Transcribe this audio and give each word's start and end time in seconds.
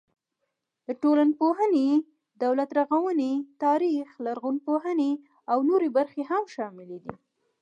د 0.85 0.87
ټولنپوهنې، 1.01 1.89
دولت 2.43 2.69
رغونې، 2.79 3.33
تاریخ، 3.63 4.07
لرغونپوهنې 4.25 5.11
او 5.51 5.57
نورې 5.69 5.89
برخې 5.97 6.23
هم 6.31 6.43
شاملې 6.55 6.97
دي. 7.03 7.13